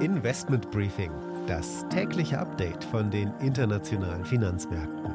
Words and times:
Investment 0.00 0.70
Briefing, 0.70 1.10
das 1.48 1.84
tägliche 1.88 2.38
Update 2.38 2.84
von 2.84 3.10
den 3.10 3.32
internationalen 3.40 4.24
Finanzmärkten. 4.24 5.10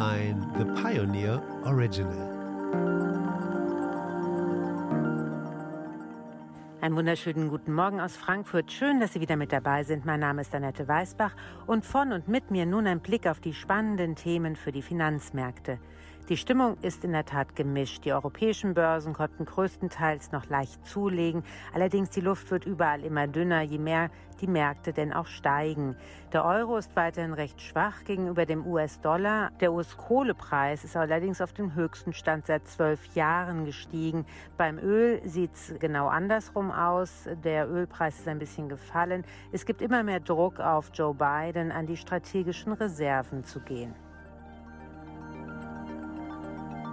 Ein 0.00 0.44
The 0.58 0.64
Pioneer 0.82 1.40
Original. 1.64 2.34
Einen 6.80 6.96
wunderschönen 6.96 7.48
guten 7.48 7.72
Morgen 7.72 8.00
aus 8.00 8.16
Frankfurt. 8.16 8.72
Schön, 8.72 8.98
dass 8.98 9.12
Sie 9.12 9.20
wieder 9.20 9.36
mit 9.36 9.52
dabei 9.52 9.84
sind. 9.84 10.04
Mein 10.04 10.18
Name 10.18 10.40
ist 10.40 10.52
Annette 10.56 10.88
Weißbach 10.88 11.36
und 11.68 11.86
von 11.86 12.12
und 12.12 12.26
mit 12.26 12.50
mir 12.50 12.66
nun 12.66 12.88
ein 12.88 12.98
Blick 12.98 13.28
auf 13.28 13.38
die 13.38 13.54
spannenden 13.54 14.16
Themen 14.16 14.56
für 14.56 14.72
die 14.72 14.82
Finanzmärkte. 14.82 15.78
Die 16.28 16.36
Stimmung 16.36 16.76
ist 16.82 17.04
in 17.04 17.12
der 17.12 17.24
Tat 17.24 17.56
gemischt. 17.56 18.04
Die 18.04 18.12
europäischen 18.12 18.74
Börsen 18.74 19.14
konnten 19.14 19.46
größtenteils 19.46 20.30
noch 20.30 20.46
leicht 20.50 20.86
zulegen. 20.86 21.42
Allerdings 21.72 22.10
die 22.10 22.20
Luft 22.20 22.50
wird 22.50 22.66
überall 22.66 23.02
immer 23.02 23.26
dünner, 23.26 23.62
je 23.62 23.78
mehr 23.78 24.10
die 24.42 24.46
Märkte 24.46 24.92
denn 24.92 25.14
auch 25.14 25.26
steigen. 25.26 25.96
Der 26.34 26.44
Euro 26.44 26.76
ist 26.76 26.94
weiterhin 26.96 27.32
recht 27.32 27.62
schwach 27.62 28.04
gegenüber 28.04 28.44
dem 28.44 28.66
US-Dollar. 28.66 29.52
Der 29.60 29.72
US-Kohlepreis 29.72 30.84
ist 30.84 30.98
allerdings 30.98 31.40
auf 31.40 31.54
den 31.54 31.74
höchsten 31.74 32.12
Stand 32.12 32.44
seit 32.44 32.68
zwölf 32.68 33.14
Jahren 33.14 33.64
gestiegen. 33.64 34.26
Beim 34.58 34.78
Öl 34.78 35.22
sieht 35.24 35.54
es 35.54 35.74
genau 35.80 36.08
andersrum 36.08 36.70
aus. 36.70 37.26
Der 37.42 37.70
Ölpreis 37.70 38.18
ist 38.18 38.28
ein 38.28 38.38
bisschen 38.38 38.68
gefallen. 38.68 39.24
Es 39.50 39.64
gibt 39.64 39.80
immer 39.80 40.02
mehr 40.02 40.20
Druck 40.20 40.60
auf 40.60 40.90
Joe 40.92 41.14
Biden, 41.14 41.72
an 41.72 41.86
die 41.86 41.96
strategischen 41.96 42.74
Reserven 42.74 43.44
zu 43.44 43.60
gehen. 43.60 43.94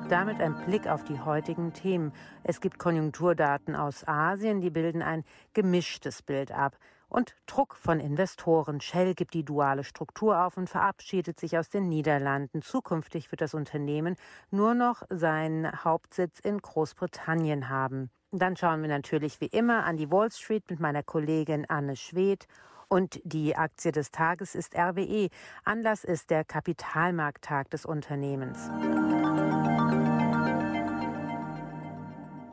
Damit 0.10 0.40
ein 0.40 0.56
Blick 0.66 0.88
auf 0.88 1.04
die 1.04 1.20
heutigen 1.20 1.74
Themen. 1.74 2.14
Es 2.44 2.62
gibt 2.62 2.78
Konjunkturdaten 2.78 3.76
aus 3.76 4.08
Asien, 4.08 4.62
die 4.62 4.70
bilden 4.70 5.02
ein 5.02 5.24
gemischtes 5.54 6.22
Bild 6.22 6.52
ab. 6.52 6.78
Und 7.10 7.36
Druck 7.48 7.76
von 7.76 8.00
Investoren. 8.00 8.82
Shell 8.82 9.16
gibt 9.16 9.34
die 9.34 9.44
duale 9.44 9.84
Struktur 9.84 10.46
auf 10.46 10.58
und 10.58 10.70
verabschiedet 10.70 11.40
sich 11.40 11.58
aus 11.58 11.70
den 11.70 11.90
Niederlanden. 11.90 12.62
Zukünftig 12.62 13.32
wird 13.32 13.42
das 13.42 13.56
Unternehmen 13.56 14.16
nur 14.52 14.76
noch 14.76 15.02
seinen 15.10 15.84
Hauptsitz 15.84 16.40
in 16.40 16.60
Großbritannien 16.60 17.70
haben. 17.70 18.12
Dann 18.32 18.58
schauen 18.58 18.82
wir 18.82 18.90
natürlich 18.90 19.42
wie 19.42 19.48
immer 19.48 19.86
an 19.86 19.98
die 19.98 20.12
Wall 20.12 20.32
Street 20.32 20.70
mit 20.70 20.80
meiner 20.80 21.04
Kollegin 21.04 21.66
Anne 21.68 21.96
Schwedt. 21.96 22.48
Und 22.88 23.20
die 23.24 23.56
Aktie 23.56 23.92
des 23.92 24.12
Tages 24.12 24.54
ist 24.54 24.76
RWE. 24.76 25.30
Anlass 25.64 26.04
ist 26.04 26.30
der 26.30 26.44
Kapitalmarkttag 26.44 27.72
des 27.72 27.86
Unternehmens. 27.86 28.70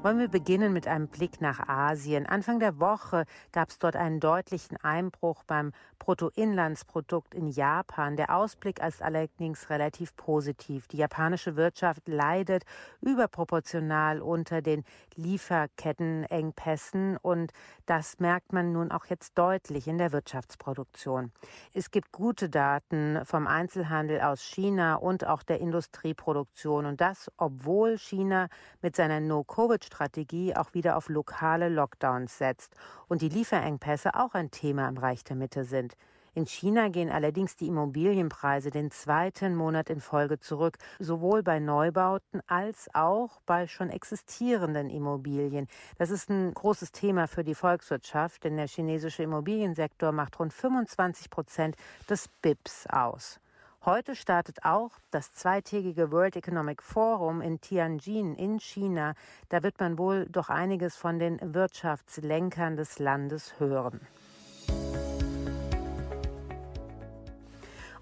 Wollen 0.02 0.18
wir 0.18 0.26
beginnen 0.26 0.72
mit 0.72 0.88
einem 0.88 1.06
Blick 1.06 1.40
nach 1.40 1.68
Asien. 1.68 2.26
Anfang 2.26 2.58
der 2.58 2.80
Woche 2.80 3.24
gab 3.52 3.68
es 3.68 3.78
dort 3.78 3.94
einen 3.94 4.18
deutlichen 4.18 4.76
Einbruch 4.78 5.44
beim 5.44 5.70
Bruttoinlandsprodukt 6.00 7.36
in 7.36 7.46
Japan. 7.46 8.16
Der 8.16 8.34
Ausblick 8.34 8.84
ist 8.84 9.00
allerdings 9.00 9.70
relativ 9.70 10.16
positiv. 10.16 10.88
Die 10.88 10.96
japanische 10.96 11.54
Wirtschaft 11.54 12.08
leidet 12.08 12.64
überproportional 13.00 14.20
unter 14.20 14.60
den 14.60 14.82
Lieferkettenengpässen 15.14 17.16
und 17.18 17.52
das 17.86 18.18
merkt 18.18 18.52
man 18.52 18.72
nun 18.72 18.90
auch 18.90 19.06
jetzt 19.06 19.38
deutlich 19.38 19.86
in 19.86 19.98
der 19.98 20.10
Wirtschaftsproduktion. 20.10 21.30
Es 21.74 21.92
gibt 21.92 22.10
gute 22.10 22.48
Daten 22.48 23.24
vom 23.24 23.46
Einzelhandel 23.46 24.20
aus 24.20 24.42
China 24.42 24.96
und 24.96 25.24
auch 25.24 25.44
der 25.44 25.60
Industrieproduktion 25.60 26.86
und 26.86 27.00
das, 27.00 27.30
obwohl 27.36 27.98
China 27.98 28.48
mit 28.80 28.96
seiner 28.96 29.20
No-Covid 29.20 29.91
Strategie 29.92 30.56
auch 30.56 30.72
wieder 30.72 30.96
auf 30.96 31.10
lokale 31.10 31.68
Lockdowns 31.68 32.38
setzt 32.38 32.74
und 33.08 33.20
die 33.20 33.28
Lieferengpässe 33.28 34.14
auch 34.14 34.34
ein 34.34 34.50
Thema 34.50 34.88
im 34.88 34.96
Reich 34.96 35.22
der 35.22 35.36
Mitte 35.36 35.64
sind. 35.64 35.94
In 36.34 36.46
China 36.46 36.88
gehen 36.88 37.10
allerdings 37.10 37.56
die 37.56 37.66
Immobilienpreise 37.66 38.70
den 38.70 38.90
zweiten 38.90 39.54
Monat 39.54 39.90
in 39.90 40.00
Folge 40.00 40.40
zurück, 40.40 40.78
sowohl 40.98 41.42
bei 41.42 41.58
Neubauten 41.58 42.40
als 42.46 42.88
auch 42.94 43.42
bei 43.44 43.66
schon 43.66 43.90
existierenden 43.90 44.88
Immobilien. 44.88 45.68
Das 45.98 46.08
ist 46.08 46.30
ein 46.30 46.54
großes 46.54 46.92
Thema 46.92 47.28
für 47.28 47.44
die 47.44 47.54
Volkswirtschaft, 47.54 48.44
denn 48.44 48.56
der 48.56 48.66
chinesische 48.66 49.24
Immobiliensektor 49.24 50.10
macht 50.12 50.38
rund 50.38 50.54
25 50.54 51.28
Prozent 51.28 51.76
des 52.08 52.28
BIPs 52.40 52.86
aus. 52.86 53.38
Heute 53.84 54.14
startet 54.14 54.64
auch 54.64 54.92
das 55.10 55.32
zweitägige 55.32 56.12
World 56.12 56.36
Economic 56.36 56.84
Forum 56.84 57.40
in 57.40 57.60
Tianjin 57.60 58.36
in 58.36 58.60
China. 58.60 59.14
Da 59.48 59.64
wird 59.64 59.80
man 59.80 59.98
wohl 59.98 60.26
doch 60.30 60.50
einiges 60.50 60.94
von 60.94 61.18
den 61.18 61.40
Wirtschaftslenkern 61.42 62.76
des 62.76 63.00
Landes 63.00 63.58
hören. 63.58 64.00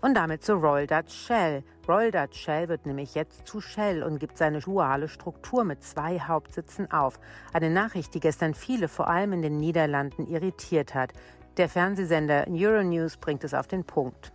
Und 0.02 0.14
damit 0.14 0.44
zu 0.44 0.52
Royal 0.52 0.86
Dutch 0.86 1.14
Shell. 1.14 1.64
Royal 1.88 2.10
Dutch 2.10 2.38
Shell 2.38 2.68
wird 2.68 2.84
nämlich 2.84 3.14
jetzt 3.14 3.46
zu 3.46 3.62
Shell 3.62 4.02
und 4.02 4.18
gibt 4.18 4.36
seine 4.36 4.60
duale 4.60 5.08
Struktur 5.08 5.64
mit 5.64 5.82
zwei 5.82 6.20
Hauptsitzen 6.20 6.90
auf. 6.90 7.18
Eine 7.54 7.70
Nachricht, 7.70 8.12
die 8.12 8.20
gestern 8.20 8.52
viele, 8.52 8.88
vor 8.88 9.08
allem 9.08 9.32
in 9.32 9.40
den 9.40 9.56
Niederlanden, 9.56 10.26
irritiert 10.26 10.94
hat. 10.94 11.14
Der 11.56 11.70
Fernsehsender 11.70 12.44
Euronews 12.50 13.16
bringt 13.16 13.44
es 13.44 13.54
auf 13.54 13.66
den 13.66 13.84
Punkt. 13.84 14.34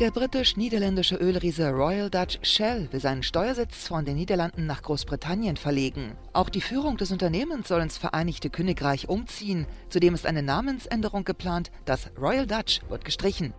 Der 0.00 0.10
britisch-niederländische 0.10 1.16
Ölriese 1.16 1.70
Royal 1.70 2.08
Dutch 2.08 2.38
Shell 2.42 2.88
will 2.90 3.00
seinen 3.00 3.22
Steuersitz 3.22 3.86
von 3.86 4.06
den 4.06 4.16
Niederlanden 4.16 4.64
nach 4.64 4.82
Großbritannien 4.82 5.58
verlegen. 5.58 6.16
Auch 6.32 6.48
die 6.48 6.62
Führung 6.62 6.96
des 6.96 7.12
Unternehmens 7.12 7.68
soll 7.68 7.82
ins 7.82 7.98
Vereinigte 7.98 8.48
Königreich 8.48 9.10
umziehen. 9.10 9.66
Zudem 9.90 10.14
ist 10.14 10.24
eine 10.24 10.42
Namensänderung 10.42 11.24
geplant. 11.24 11.70
Das 11.84 12.10
Royal 12.18 12.46
Dutch 12.46 12.80
wird 12.88 13.04
gestrichen. 13.04 13.52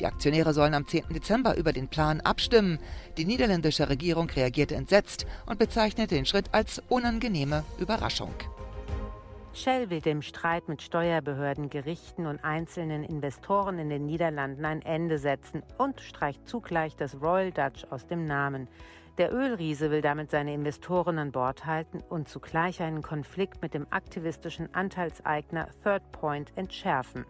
Die 0.00 0.06
Aktionäre 0.06 0.52
sollen 0.52 0.74
am 0.74 0.88
10. 0.88 1.04
Dezember 1.10 1.56
über 1.56 1.72
den 1.72 1.86
Plan 1.86 2.20
abstimmen. 2.20 2.80
Die 3.16 3.24
niederländische 3.24 3.88
Regierung 3.88 4.28
reagierte 4.28 4.74
entsetzt 4.74 5.24
und 5.46 5.60
bezeichnete 5.60 6.16
den 6.16 6.26
Schritt 6.26 6.46
als 6.52 6.82
unangenehme 6.88 7.64
Überraschung. 7.78 8.34
Shell 9.56 9.88
will 9.88 10.02
dem 10.02 10.20
Streit 10.20 10.68
mit 10.68 10.82
Steuerbehörden, 10.82 11.70
Gerichten 11.70 12.26
und 12.26 12.44
einzelnen 12.44 13.02
Investoren 13.02 13.78
in 13.78 13.88
den 13.88 14.04
Niederlanden 14.04 14.66
ein 14.66 14.82
Ende 14.82 15.18
setzen 15.18 15.62
und 15.78 16.02
streicht 16.02 16.46
zugleich 16.46 16.94
das 16.94 17.22
Royal 17.22 17.52
Dutch 17.52 17.86
aus 17.88 18.06
dem 18.06 18.26
Namen. 18.26 18.68
Der 19.18 19.32
Ölriese 19.32 19.90
will 19.90 20.02
damit 20.02 20.30
seine 20.30 20.52
Investoren 20.52 21.18
an 21.18 21.32
Bord 21.32 21.64
halten 21.64 22.02
und 22.10 22.28
zugleich 22.28 22.82
einen 22.82 23.00
Konflikt 23.00 23.62
mit 23.62 23.72
dem 23.72 23.86
aktivistischen 23.88 24.74
Anteilseigner 24.74 25.68
Third 25.82 26.12
Point 26.12 26.52
entschärfen. 26.54 27.24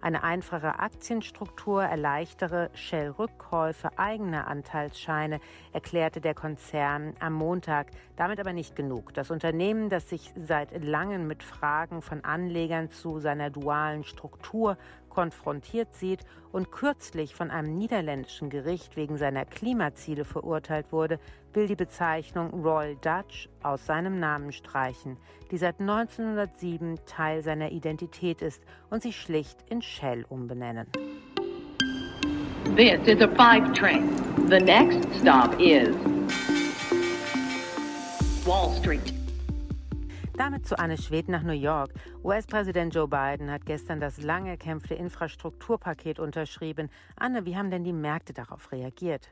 Eine 0.00 0.24
einfache 0.24 0.80
Aktienstruktur 0.80 1.84
erleichtere 1.84 2.70
Shell-Rückkäufe 2.74 3.96
eigener 3.98 4.48
Anteilsscheine, 4.48 5.38
erklärte 5.72 6.20
der 6.20 6.34
Konzern 6.34 7.14
am 7.20 7.34
Montag. 7.34 7.92
Damit 8.16 8.40
aber 8.40 8.52
nicht 8.52 8.74
genug. 8.74 9.14
Das 9.14 9.30
Unternehmen, 9.30 9.90
das 9.90 10.08
sich 10.08 10.32
seit 10.36 10.84
langem 10.84 11.28
mit 11.28 11.44
Fragen 11.44 12.02
von 12.02 12.24
Anlegern 12.24 12.90
zu 12.90 13.20
seiner 13.20 13.50
dualen 13.50 14.02
Struktur 14.02 14.76
konfrontiert 15.18 15.92
sieht 15.96 16.20
und 16.52 16.70
kürzlich 16.70 17.34
von 17.34 17.50
einem 17.50 17.76
niederländischen 17.76 18.50
Gericht 18.50 18.96
wegen 18.96 19.16
seiner 19.16 19.44
Klimaziele 19.44 20.24
verurteilt 20.24 20.92
wurde, 20.92 21.18
will 21.52 21.66
die 21.66 21.74
Bezeichnung 21.74 22.50
Royal 22.62 22.94
Dutch 22.94 23.48
aus 23.64 23.84
seinem 23.84 24.20
Namen 24.20 24.52
streichen, 24.52 25.16
die 25.50 25.58
seit 25.58 25.80
1907 25.80 27.00
Teil 27.04 27.42
seiner 27.42 27.72
Identität 27.72 28.42
ist 28.42 28.62
und 28.90 29.02
sich 29.02 29.20
schlicht 29.20 29.58
in 29.68 29.82
Shell 29.82 30.24
umbenennen. 30.28 30.86
This 32.76 33.00
is 33.08 33.20
a 33.20 33.26
five 33.34 33.72
train. 33.72 34.08
The 34.48 34.60
next 34.60 35.04
stop 35.18 35.58
is 35.58 35.96
Wall 38.46 38.72
Street. 38.80 39.17
Damit 40.38 40.68
zu 40.68 40.78
Anne 40.78 40.96
Schwed 40.96 41.28
nach 41.28 41.42
New 41.42 41.50
York. 41.50 41.92
US-Präsident 42.22 42.94
Joe 42.94 43.08
Biden 43.08 43.50
hat 43.50 43.66
gestern 43.66 43.98
das 43.98 44.22
lang 44.22 44.46
erkämpfte 44.46 44.94
Infrastrukturpaket 44.94 46.20
unterschrieben. 46.20 46.90
Anne, 47.16 47.44
wie 47.44 47.56
haben 47.56 47.72
denn 47.72 47.82
die 47.82 47.92
Märkte 47.92 48.34
darauf 48.34 48.70
reagiert? 48.70 49.30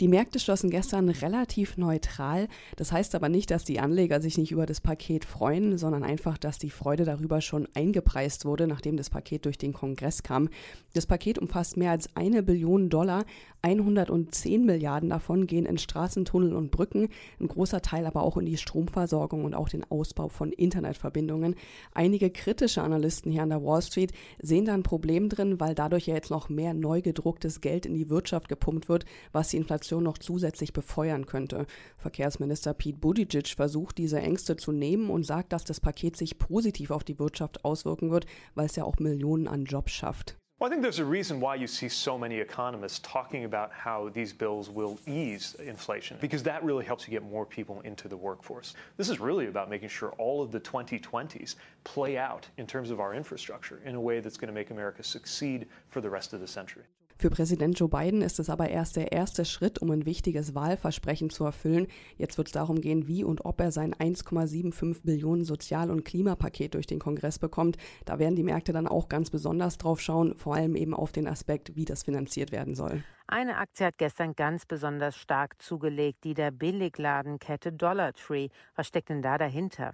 Die 0.00 0.08
Märkte 0.08 0.38
schlossen 0.38 0.70
gestern 0.70 1.08
relativ 1.08 1.76
neutral. 1.76 2.48
Das 2.76 2.92
heißt 2.92 3.14
aber 3.14 3.28
nicht, 3.28 3.50
dass 3.50 3.64
die 3.64 3.80
Anleger 3.80 4.20
sich 4.20 4.38
nicht 4.38 4.52
über 4.52 4.64
das 4.64 4.80
Paket 4.80 5.24
freuen, 5.24 5.76
sondern 5.76 6.04
einfach, 6.04 6.38
dass 6.38 6.58
die 6.58 6.70
Freude 6.70 7.04
darüber 7.04 7.40
schon 7.40 7.68
eingepreist 7.74 8.44
wurde, 8.44 8.66
nachdem 8.66 8.96
das 8.96 9.10
Paket 9.10 9.44
durch 9.44 9.58
den 9.58 9.72
Kongress 9.72 10.22
kam. 10.22 10.48
Das 10.94 11.06
Paket 11.06 11.38
umfasst 11.38 11.76
mehr 11.76 11.90
als 11.90 12.14
eine 12.16 12.42
Billion 12.42 12.90
Dollar. 12.90 13.24
110 13.62 14.64
Milliarden 14.64 15.10
davon 15.10 15.46
gehen 15.46 15.66
in 15.66 15.78
Straßen, 15.78 16.24
Tunnel 16.24 16.54
und 16.54 16.70
Brücken. 16.70 17.08
Ein 17.40 17.48
großer 17.48 17.82
Teil 17.82 18.06
aber 18.06 18.22
auch 18.22 18.36
in 18.36 18.46
die 18.46 18.56
Stromversorgung 18.56 19.44
und 19.44 19.54
auch 19.54 19.68
den 19.68 19.84
Ausbau 19.90 20.28
von 20.28 20.47
von 20.48 20.52
Internetverbindungen. 20.52 21.54
Einige 21.92 22.30
kritische 22.30 22.82
Analysten 22.82 23.30
hier 23.30 23.42
an 23.42 23.50
der 23.50 23.62
Wall 23.62 23.82
Street 23.82 24.12
sehen 24.40 24.64
da 24.64 24.74
ein 24.74 24.82
Problem 24.82 25.28
drin, 25.28 25.60
weil 25.60 25.74
dadurch 25.74 26.06
ja 26.06 26.14
jetzt 26.14 26.30
noch 26.30 26.48
mehr 26.48 26.74
neu 26.74 27.02
gedrucktes 27.02 27.60
Geld 27.60 27.86
in 27.86 27.94
die 27.94 28.08
Wirtschaft 28.08 28.48
gepumpt 28.48 28.88
wird, 28.88 29.04
was 29.32 29.48
die 29.48 29.58
Inflation 29.58 30.02
noch 30.02 30.18
zusätzlich 30.18 30.72
befeuern 30.72 31.26
könnte. 31.26 31.66
Verkehrsminister 31.98 32.74
Pete 32.74 32.98
Buttigieg 32.98 33.48
versucht, 33.48 33.98
diese 33.98 34.20
Ängste 34.20 34.56
zu 34.56 34.72
nehmen 34.72 35.10
und 35.10 35.24
sagt, 35.24 35.52
dass 35.52 35.64
das 35.64 35.80
Paket 35.80 36.16
sich 36.16 36.38
positiv 36.38 36.90
auf 36.90 37.04
die 37.04 37.18
Wirtschaft 37.18 37.64
auswirken 37.64 38.10
wird, 38.10 38.26
weil 38.54 38.66
es 38.66 38.76
ja 38.76 38.84
auch 38.84 38.98
Millionen 38.98 39.48
an 39.48 39.64
Jobs 39.64 39.92
schafft. 39.92 40.36
Well, 40.58 40.66
I 40.66 40.70
think 40.72 40.82
there's 40.82 40.98
a 40.98 41.04
reason 41.04 41.38
why 41.38 41.54
you 41.54 41.68
see 41.68 41.88
so 41.88 42.18
many 42.18 42.38
economists 42.38 42.98
talking 43.04 43.44
about 43.44 43.70
how 43.70 44.08
these 44.08 44.32
bills 44.32 44.68
will 44.68 44.98
ease 45.06 45.54
inflation, 45.64 46.16
because 46.20 46.42
that 46.42 46.64
really 46.64 46.84
helps 46.84 47.06
you 47.06 47.12
get 47.12 47.22
more 47.22 47.46
people 47.46 47.80
into 47.82 48.08
the 48.08 48.16
workforce. 48.16 48.74
This 48.96 49.08
is 49.08 49.20
really 49.20 49.46
about 49.46 49.70
making 49.70 49.88
sure 49.88 50.10
all 50.18 50.42
of 50.42 50.50
the 50.50 50.58
2020s 50.58 51.54
play 51.84 52.18
out 52.18 52.48
in 52.56 52.66
terms 52.66 52.90
of 52.90 52.98
our 52.98 53.14
infrastructure 53.14 53.80
in 53.84 53.94
a 53.94 54.00
way 54.00 54.18
that's 54.18 54.36
going 54.36 54.48
to 54.48 54.52
make 54.52 54.70
America 54.70 55.04
succeed 55.04 55.68
for 55.90 56.00
the 56.00 56.10
rest 56.10 56.32
of 56.32 56.40
the 56.40 56.48
century. 56.48 56.82
Für 57.20 57.30
Präsident 57.30 57.76
Joe 57.76 57.88
Biden 57.88 58.22
ist 58.22 58.38
es 58.38 58.48
aber 58.48 58.68
erst 58.68 58.94
der 58.94 59.10
erste 59.10 59.44
Schritt, 59.44 59.80
um 59.80 59.90
ein 59.90 60.06
wichtiges 60.06 60.54
Wahlversprechen 60.54 61.30
zu 61.30 61.44
erfüllen. 61.44 61.88
Jetzt 62.16 62.38
wird 62.38 62.46
es 62.46 62.52
darum 62.52 62.80
gehen, 62.80 63.08
wie 63.08 63.24
und 63.24 63.44
ob 63.44 63.60
er 63.60 63.72
sein 63.72 63.92
1,75 63.92 65.02
Billionen 65.04 65.44
Sozial- 65.44 65.90
und 65.90 66.04
Klimapaket 66.04 66.74
durch 66.74 66.86
den 66.86 67.00
Kongress 67.00 67.40
bekommt. 67.40 67.76
Da 68.04 68.20
werden 68.20 68.36
die 68.36 68.44
Märkte 68.44 68.72
dann 68.72 68.86
auch 68.86 69.08
ganz 69.08 69.30
besonders 69.30 69.78
drauf 69.78 70.00
schauen, 70.00 70.36
vor 70.36 70.54
allem 70.54 70.76
eben 70.76 70.94
auf 70.94 71.10
den 71.10 71.26
Aspekt, 71.26 71.74
wie 71.74 71.84
das 71.84 72.04
finanziert 72.04 72.52
werden 72.52 72.76
soll. 72.76 73.02
Eine 73.26 73.56
Aktie 73.58 73.84
hat 73.84 73.98
gestern 73.98 74.34
ganz 74.34 74.64
besonders 74.64 75.16
stark 75.16 75.60
zugelegt, 75.60 76.22
die 76.22 76.34
der 76.34 76.52
Billigladenkette 76.52 77.72
Dollar 77.72 78.12
Tree. 78.12 78.48
Was 78.76 78.86
steckt 78.86 79.08
denn 79.08 79.22
da 79.22 79.38
dahinter? 79.38 79.92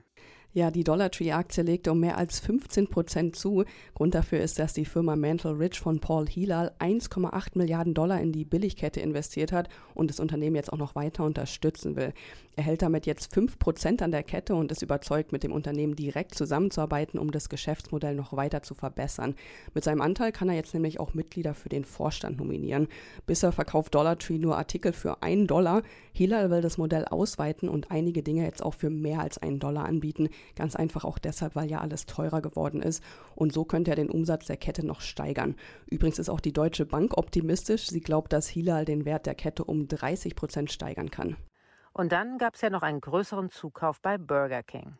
Ja, 0.57 0.71
die 0.71 0.85
Dollar 0.85 1.11
Tree 1.11 1.33
Aktie 1.33 1.65
legte 1.65 1.91
um 1.91 1.99
mehr 1.99 2.17
als 2.17 2.39
15 2.39 2.87
Prozent 2.87 3.35
zu. 3.35 3.65
Grund 3.93 4.15
dafür 4.15 4.39
ist, 4.39 4.61
dass 4.61 4.73
die 4.73 4.85
Firma 4.85 5.17
Mantle 5.17 5.59
Ridge 5.59 5.81
von 5.83 5.99
Paul 5.99 6.29
Hilal 6.29 6.71
1,8 6.79 7.59
Milliarden 7.59 7.93
Dollar 7.93 8.21
in 8.21 8.31
die 8.31 8.45
Billigkette 8.45 9.01
investiert 9.01 9.51
hat 9.51 9.69
und 9.95 10.11
das 10.11 10.21
Unternehmen 10.21 10.55
jetzt 10.55 10.73
auch 10.73 10.79
noch 10.79 10.95
weiter 10.95 11.25
unterstützen 11.25 11.97
will. 11.97 12.13
Er 12.55 12.63
hält 12.63 12.83
damit 12.83 13.05
jetzt 13.05 13.35
5 13.35 13.59
Prozent 13.59 14.01
an 14.01 14.13
der 14.13 14.23
Kette 14.23 14.55
und 14.55 14.71
ist 14.71 14.83
überzeugt, 14.83 15.33
mit 15.33 15.43
dem 15.43 15.51
Unternehmen 15.51 15.97
direkt 15.97 16.37
zusammenzuarbeiten, 16.37 17.19
um 17.19 17.33
das 17.33 17.49
Geschäftsmodell 17.49 18.15
noch 18.15 18.37
weiter 18.37 18.63
zu 18.63 18.75
verbessern. 18.75 19.35
Mit 19.75 19.83
seinem 19.83 20.03
Anteil 20.03 20.31
kann 20.31 20.49
er 20.49 20.55
jetzt 20.55 20.73
nämlich 20.73 21.01
auch 21.01 21.15
Mitglieder 21.15 21.55
für 21.55 21.69
den 21.69 21.85
Vorstand 21.85 22.39
nominieren. 22.39 22.87
Bisher 23.27 23.51
verkauft 23.51 23.97
Dollar 23.97 24.21
Tree 24.21 24.39
nur 24.39 24.57
Artikel 24.57 24.93
für 24.93 25.21
einen 25.21 25.49
Dollar. 25.49 25.83
Hilal 26.13 26.53
will 26.53 26.61
das 26.61 26.79
Modell 26.79 27.07
ausweiten 27.07 27.69
und 27.69 27.91
einige 27.91 28.23
Dinge 28.23 28.45
jetzt 28.45 28.63
auch 28.63 28.75
für 28.75 28.89
mehr 28.89 29.19
als 29.19 29.39
einen 29.39 29.59
Dollar 29.59 29.87
anbieten. 29.87 30.29
Ganz 30.57 30.77
einfach 30.77 31.05
auch 31.05 31.19
deshalb, 31.19 31.57
weil 31.57 31.71
ja 31.71 31.81
alles 31.81 32.07
teurer 32.07 32.41
geworden 32.41 32.83
ist. 32.83 33.03
Und 33.35 33.53
so 33.53 33.65
könnte 33.65 33.91
er 33.91 33.97
den 33.97 34.11
Umsatz 34.11 34.47
der 34.47 34.57
Kette 34.57 34.87
noch 34.87 35.01
steigern. 35.01 35.57
Übrigens 35.87 36.19
ist 36.19 36.29
auch 36.29 36.41
die 36.41 36.53
Deutsche 36.53 36.87
Bank 36.87 37.17
optimistisch. 37.17 37.89
Sie 37.89 38.01
glaubt, 38.01 38.33
dass 38.33 38.49
Hilal 38.49 38.85
den 38.85 39.05
Wert 39.05 39.27
der 39.27 39.35
Kette 39.35 39.65
um 39.65 39.89
30 39.89 40.37
Prozent 40.37 40.73
steigern 40.73 41.11
kann. 41.11 41.37
Und 41.93 42.13
dann 42.13 42.39
gab 42.39 42.55
es 42.55 42.61
ja 42.61 42.71
noch 42.71 42.83
einen 42.83 43.01
größeren 43.01 43.51
Zukauf 43.51 44.01
bei 44.01 44.19
Burger 44.19 44.63
King. 44.63 44.99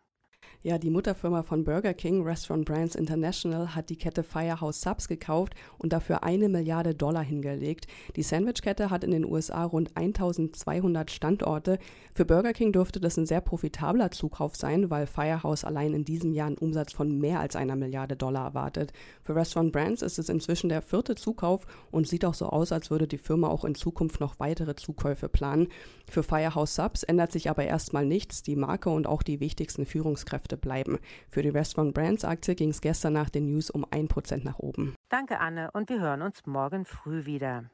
Ja, 0.63 0.79
die 0.79 0.89
Mutterfirma 0.89 1.43
von 1.43 1.63
Burger 1.63 1.93
King, 1.93 2.23
Restaurant 2.23 2.65
Brands 2.65 2.95
International, 2.95 3.75
hat 3.75 3.91
die 3.91 3.97
Kette 3.97 4.23
Firehouse 4.23 4.81
Subs 4.81 5.09
gekauft 5.09 5.55
und 5.77 5.93
dafür 5.93 6.23
eine 6.23 6.49
Milliarde 6.49 6.95
Dollar 6.95 7.23
hingelegt. 7.23 7.87
Die 8.17 8.23
Sandwichkette 8.23 8.89
hat 8.89 9.05
in 9.05 9.11
den 9.11 9.27
USA 9.27 9.65
rund 9.65 9.95
1200 9.95 11.11
Standorte. 11.11 11.79
Für 12.15 12.25
Burger 12.25 12.55
King 12.55 12.73
dürfte 12.73 12.99
das 12.99 13.19
ein 13.19 13.27
sehr 13.27 13.43
profitabler 13.43 14.11
Zukauf 14.11 14.57
sein, 14.57 14.89
weil 14.89 15.07
Firehouse 15.07 15.65
allein 15.65 15.93
in 15.93 16.07
diesem 16.07 16.33
Jahr 16.33 16.47
einen 16.47 16.57
Umsatz 16.57 16.93
von 16.93 17.19
mehr 17.19 17.41
als 17.41 17.57
einer 17.57 17.77
Milliarde 17.77 18.17
Dollar 18.17 18.47
erwartet. 18.47 18.93
Für 19.23 19.37
Restaurant 19.37 19.73
Brands 19.73 20.01
ist 20.01 20.19
es 20.19 20.31
inzwischen 20.31 20.71
der 20.71 20.81
vierte 20.81 21.15
Zukauf 21.15 21.67
und 21.91 22.09
sieht 22.09 22.25
auch 22.25 22.33
so 22.33 22.47
aus, 22.47 22.73
als 22.73 22.91
würde 22.91 23.07
die 23.07 23.19
Firma 23.19 23.49
auch 23.49 23.67
in 23.67 23.75
Zukunft 23.75 24.19
noch 24.21 24.41
weitere 24.41 24.77
Zukäufe 24.77 25.29
planen. 25.29 25.69
Für 26.09 26.23
Firehouse 26.23 26.75
Subs 26.75 27.03
ändert 27.03 27.33
sich 27.33 27.51
aber 27.51 27.65
erstmal 27.65 28.07
nichts. 28.07 28.43
Die 28.43 28.57
Marke 28.57 28.89
und 28.89 29.07
auch 29.07 29.23
die 29.23 29.41
wichtigsten 29.41 29.85
Führungskräfte 29.85 30.34
bleiben. 30.57 30.99
Für 31.29 31.43
die 31.43 31.49
Restaurant 31.49 31.95
Brands 31.95 32.25
Aktie 32.25 32.55
ging 32.55 32.71
es 32.71 32.81
gestern 32.81 33.13
nach 33.13 33.31
den 33.31 33.47
News 33.47 33.71
um 33.71 33.85
1% 33.85 34.45
nach 34.45 34.59
oben. 34.59 34.95
Danke, 35.09 35.41
Anne, 35.41 35.71
und 35.73 35.89
wir 35.89 36.01
hören 36.01 36.23
uns 36.23 36.47
morgen 36.47 36.85
früh 36.85 37.25
wieder. 37.27 37.65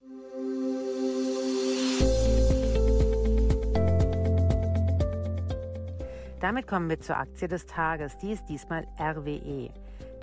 Damit 6.40 6.66
kommen 6.66 6.88
wir 6.88 6.98
zur 7.00 7.18
Aktie 7.18 7.48
des 7.48 7.66
Tages. 7.66 8.16
Die 8.16 8.32
ist 8.32 8.46
diesmal 8.48 8.86
RWE. 8.98 9.70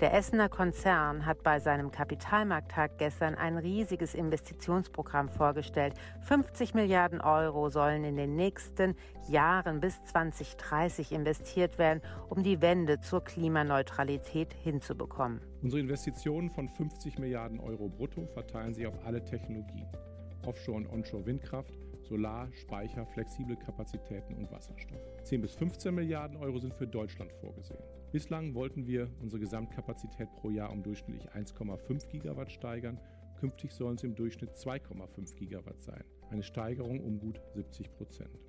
Der 0.00 0.14
Essener 0.14 0.48
Konzern 0.48 1.26
hat 1.26 1.42
bei 1.42 1.58
seinem 1.58 1.90
Kapitalmarkttag 1.90 2.98
gestern 2.98 3.34
ein 3.34 3.58
riesiges 3.58 4.14
Investitionsprogramm 4.14 5.28
vorgestellt. 5.28 5.94
50 6.20 6.72
Milliarden 6.74 7.20
Euro 7.20 7.68
sollen 7.68 8.04
in 8.04 8.14
den 8.14 8.36
nächsten 8.36 8.94
Jahren 9.28 9.80
bis 9.80 10.00
2030 10.04 11.10
investiert 11.10 11.78
werden, 11.78 12.00
um 12.28 12.44
die 12.44 12.62
Wende 12.62 13.00
zur 13.00 13.24
Klimaneutralität 13.24 14.52
hinzubekommen. 14.52 15.40
Unsere 15.62 15.80
Investitionen 15.80 16.50
von 16.50 16.68
50 16.68 17.18
Milliarden 17.18 17.58
Euro 17.58 17.88
brutto 17.88 18.28
verteilen 18.28 18.74
sich 18.74 18.86
auf 18.86 18.94
alle 19.04 19.24
Technologien. 19.24 19.88
Offshore- 20.46 20.76
und 20.76 20.86
Onshore-Windkraft, 20.86 21.74
Solar, 22.08 22.50
Speicher, 22.52 23.04
flexible 23.04 23.56
Kapazitäten 23.56 24.34
und 24.34 24.50
Wasserstoff. 24.50 25.00
10 25.24 25.42
bis 25.42 25.54
15 25.54 25.94
Milliarden 25.94 26.38
Euro 26.38 26.58
sind 26.58 26.74
für 26.74 26.86
Deutschland 26.86 27.30
vorgesehen. 27.34 27.82
Bislang 28.12 28.54
wollten 28.54 28.86
wir 28.86 29.10
unsere 29.20 29.40
Gesamtkapazität 29.40 30.34
pro 30.36 30.48
Jahr 30.48 30.72
um 30.72 30.82
durchschnittlich 30.82 31.30
1,5 31.30 32.08
Gigawatt 32.08 32.50
steigern. 32.50 32.98
Künftig 33.38 33.72
sollen 33.72 33.96
es 33.96 34.04
im 34.04 34.14
Durchschnitt 34.14 34.52
2,5 34.56 35.34
Gigawatt 35.34 35.82
sein. 35.82 36.02
Eine 36.30 36.42
Steigerung 36.42 37.00
um 37.00 37.20
gut 37.20 37.42
70 37.54 37.92
Prozent. 37.92 38.47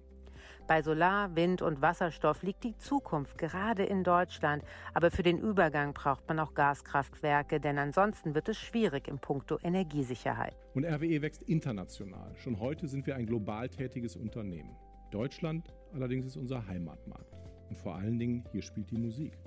Bei 0.69 0.83
Solar, 0.83 1.35
Wind 1.35 1.63
und 1.63 1.81
Wasserstoff 1.81 2.43
liegt 2.43 2.63
die 2.63 2.77
Zukunft 2.77 3.39
gerade 3.39 3.83
in 3.83 4.03
Deutschland. 4.03 4.63
Aber 4.93 5.09
für 5.09 5.23
den 5.23 5.39
Übergang 5.39 5.95
braucht 5.95 6.27
man 6.27 6.37
auch 6.37 6.53
Gaskraftwerke, 6.53 7.59
denn 7.59 7.79
ansonsten 7.79 8.35
wird 8.35 8.49
es 8.49 8.59
schwierig 8.59 9.07
im 9.07 9.17
Puncto 9.17 9.57
Energiesicherheit. 9.63 10.55
Und 10.75 10.85
RWE 10.85 11.23
wächst 11.23 11.41
international. 11.41 12.35
Schon 12.35 12.59
heute 12.59 12.87
sind 12.87 13.07
wir 13.07 13.15
ein 13.15 13.25
global 13.25 13.67
tätiges 13.67 14.15
Unternehmen. 14.15 14.75
Deutschland 15.09 15.73
allerdings 15.91 16.27
ist 16.27 16.37
unser 16.37 16.67
Heimatmarkt. 16.67 17.33
Und 17.71 17.79
vor 17.79 17.95
allen 17.95 18.19
Dingen, 18.19 18.43
hier 18.51 18.61
spielt 18.61 18.91
die 18.91 18.99
Musik. 18.99 19.39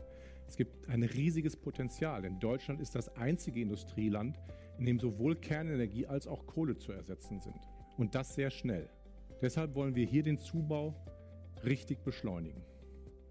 Es 0.48 0.56
gibt 0.56 0.88
ein 0.88 1.04
riesiges 1.04 1.54
Potenzial, 1.54 2.22
denn 2.22 2.40
Deutschland 2.40 2.80
ist 2.80 2.96
das 2.96 3.14
einzige 3.14 3.60
Industrieland, 3.60 4.40
in 4.76 4.86
dem 4.86 4.98
sowohl 4.98 5.36
Kernenergie 5.36 6.04
als 6.04 6.26
auch 6.26 6.46
Kohle 6.46 6.76
zu 6.76 6.90
ersetzen 6.90 7.38
sind. 7.38 7.60
Und 7.96 8.16
das 8.16 8.34
sehr 8.34 8.50
schnell. 8.50 8.90
Deshalb 9.42 9.74
wollen 9.74 9.96
wir 9.96 10.06
hier 10.06 10.22
den 10.22 10.38
Zubau 10.38 10.94
richtig 11.64 12.04
beschleunigen. 12.04 12.62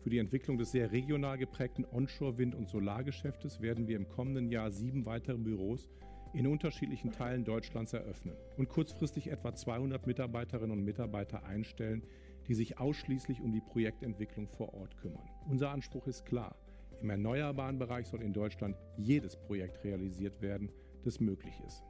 Für 0.02 0.10
die 0.10 0.18
Entwicklung 0.18 0.58
des 0.58 0.72
sehr 0.72 0.92
regional 0.92 1.38
geprägten 1.38 1.86
Onshore-Wind- 1.86 2.54
und 2.54 2.68
Solargeschäftes 2.68 3.62
werden 3.62 3.88
wir 3.88 3.96
im 3.96 4.10
kommenden 4.10 4.50
Jahr 4.50 4.72
sieben 4.72 5.06
weitere 5.06 5.38
Büros 5.38 5.88
in 6.34 6.48
unterschiedlichen 6.48 7.12
Teilen 7.12 7.46
Deutschlands 7.46 7.94
eröffnen 7.94 8.36
und 8.58 8.68
kurzfristig 8.68 9.32
etwa 9.32 9.56
200 9.56 10.06
Mitarbeiterinnen 10.06 10.72
und 10.72 10.84
Mitarbeiter 10.84 11.46
einstellen, 11.46 12.04
die 12.48 12.56
sich 12.56 12.78
ausschließlich 12.78 13.42
um 13.42 13.54
die 13.54 13.62
Projektentwicklung 13.62 14.50
vor 14.50 14.74
Ort 14.74 14.98
kümmern. 14.98 15.30
Unser 15.50 15.70
Anspruch 15.72 16.08
ist 16.08 16.26
klar. 16.26 16.56
Im 17.02 17.10
erneuerbaren 17.10 17.80
Bereich 17.80 18.08
soll 18.08 18.22
in 18.22 18.34
Deutschland 18.34 18.76
jedes 18.98 19.38
Projekt 19.38 19.84
realisiert 19.86 20.42
werden, 20.42 20.70
das 21.04 21.20
möglich 21.20 21.56
ist. 21.66 21.84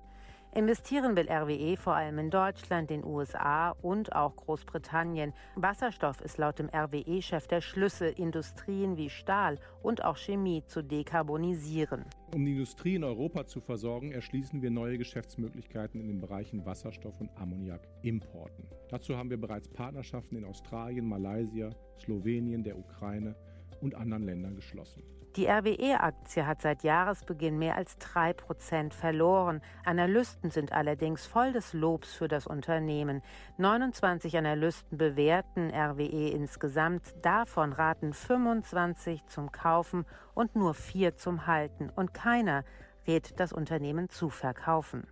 Investieren 0.53 1.15
will 1.15 1.29
RWE 1.29 1.77
vor 1.77 1.96
allem 1.96 2.20
in 2.20 2.29
Deutschland, 2.29 2.89
den 2.89 3.05
USA 3.05 3.70
und 3.81 4.13
auch 4.13 4.36
Großbritannien. 4.36 5.31
Wasserstoff 5.55 6.20
ist 6.20 6.38
laut 6.38 6.60
dem 6.60 6.67
RWE-Chef 6.67 7.48
der 7.48 7.62
Schlüssel, 7.62 8.12
Industrien 8.17 8.98
wie 8.98 9.10
Stahl 9.10 9.60
und 9.81 10.03
auch 10.03 10.17
Chemie 10.17 10.62
zu 10.65 10.84
dekarbonisieren. 10.84 12.03
Um 12.34 12.43
die 12.43 12.51
Industrie 12.51 12.96
in 12.96 13.05
Europa 13.05 13.46
zu 13.46 13.62
versorgen, 13.62 14.12
erschließen 14.12 14.62
wir 14.62 14.72
neue 14.72 14.98
Geschäftsmöglichkeiten 14.98 16.01
in 16.01 16.10
den 16.10 16.20
Bereichen 16.20 16.65
Wasserstoff 16.65 17.22
und 17.22 17.29
Ammoniak-Importen. 17.38 18.65
Dazu 18.89 19.15
haben 19.15 19.29
wir 19.29 19.39
bereits 19.39 19.70
Partnerschaften 19.70 20.36
in 20.36 20.43
Australien, 20.43 21.08
Malaysia, 21.08 21.70
Slowenien, 21.98 22.62
der 22.62 22.77
Ukraine 22.77 23.38
und 23.79 23.96
anderen 23.96 24.24
Ländern 24.24 24.58
geschlossen. 24.58 25.01
Die 25.38 25.47
RWE-Aktie 25.47 26.45
hat 26.45 26.61
seit 26.61 26.83
Jahresbeginn 26.83 27.57
mehr 27.57 27.77
als 27.77 27.97
3% 28.00 28.91
verloren. 28.91 29.61
Analysten 29.85 30.51
sind 30.51 30.73
allerdings 30.73 31.25
voll 31.25 31.53
des 31.53 31.71
Lobs 31.71 32.13
für 32.13 32.27
das 32.27 32.47
Unternehmen. 32.47 33.21
29 33.57 34.38
Analysten 34.38 34.97
bewerten 34.97 35.71
RWE 35.73 36.29
insgesamt. 36.31 37.15
Davon 37.21 37.71
raten 37.71 38.11
25 38.13 39.25
zum 39.27 39.53
Kaufen 39.53 40.05
und 40.33 40.57
nur 40.57 40.73
vier 40.73 41.15
zum 41.15 41.47
Halten. 41.47 41.89
Und 41.89 42.13
keiner 42.13 42.65
rät 43.07 43.39
das 43.39 43.53
Unternehmen 43.53 44.09
zu 44.09 44.29
verkaufen. 44.29 45.07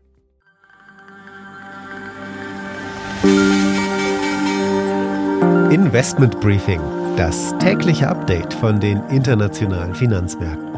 Investment 5.71 6.39
Briefing 6.41 6.98
Das 7.19 7.53
tägliche 7.59 8.07
Update 8.07 8.53
von 8.53 8.79
den 8.79 9.01
internationalen 9.09 9.93
Finanzmärkten. 9.93 10.68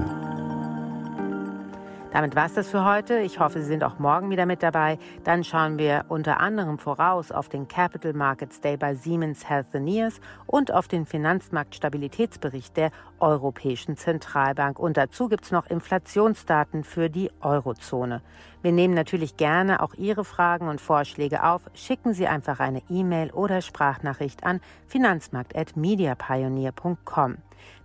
Damit 2.12 2.36
war 2.36 2.46
es 2.46 2.56
das 2.56 2.70
für 2.70 2.84
heute. 2.84 3.20
Ich 3.20 3.40
hoffe, 3.40 3.62
Sie 3.62 3.68
sind 3.68 3.86
auch 3.86 3.98
morgen 3.98 4.30
wieder 4.30 4.46
mit 4.46 4.62
dabei. 4.62 5.00
Dann 5.24 5.46
schauen 5.46 5.78
wir 5.78 6.04
unter 6.10 6.42
anderem 6.42 6.78
voraus 6.78 7.32
auf 7.32 7.48
den 7.48 7.70
Capital 7.70 8.12
Markets 8.12 8.60
Day 8.60 8.76
bei 8.76 8.96
Siemens 8.96 9.50
Healthineers 9.50 10.20
und 10.46 10.74
auf 10.74 10.90
den 10.90 11.06
Finanzmarktstabilitätsbericht 11.06 12.76
der 12.76 12.92
Europäischen 13.22 13.96
Zentralbank. 13.96 14.78
Und 14.78 14.98
dazu 14.98 15.30
gibt 15.30 15.46
es 15.46 15.52
noch 15.52 15.68
Inflationsdaten 15.68 16.84
für 16.84 17.10
die 17.10 17.32
Eurozone. 17.40 18.22
Wir 18.62 18.74
nehmen 18.74 18.94
natürlich 18.94 19.38
gerne 19.38 19.82
auch 19.82 19.94
Ihre 19.94 20.26
Fragen 20.26 20.68
und 20.68 20.82
Vorschläge 20.82 21.46
auf. 21.46 21.62
Schicken 21.74 22.14
Sie 22.14 22.28
einfach 22.28 22.60
eine 22.60 22.82
E-Mail 22.90 23.32
oder 23.32 23.62
Sprachnachricht 23.62 24.44
an 24.44 24.60
finanzmarkt.mediapioneer.com. 24.88 27.38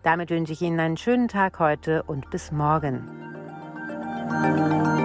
Damit 0.02 0.30
wünsche 0.30 0.52
ich 0.52 0.62
Ihnen 0.62 0.80
einen 0.80 0.97
schönen 0.97 1.28
Tag 1.28 1.61
heute 1.61 2.02
und 2.02 2.28
bis 2.30 2.50
morgen. 2.50 3.46
Música 4.28 4.96